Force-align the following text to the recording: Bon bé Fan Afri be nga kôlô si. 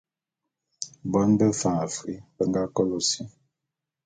Bon 1.15 1.35
bé 1.41 1.49
Fan 1.59 1.75
Afri 1.83 2.15
be 2.35 2.43
nga 2.49 2.61
kôlô 2.75 2.99
si. 3.09 3.21